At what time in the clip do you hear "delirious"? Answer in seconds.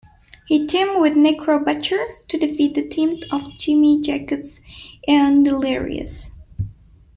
5.45-6.31